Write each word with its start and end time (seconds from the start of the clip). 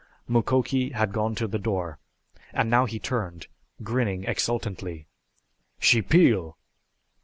Mukoki 0.27 0.89
had 0.93 1.13
gone 1.13 1.35
to 1.35 1.47
the 1.47 1.59
door, 1.59 1.99
and 2.53 2.71
now 2.71 2.85
he 2.87 2.97
turned, 2.97 3.45
grinning 3.83 4.23
exultantly. 4.23 5.05
"She 5.79 6.01
peel!" 6.01 6.57